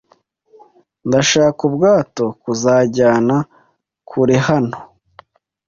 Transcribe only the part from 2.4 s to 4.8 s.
buzanjyana kure hano